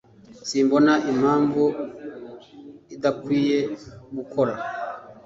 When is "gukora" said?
4.15-4.53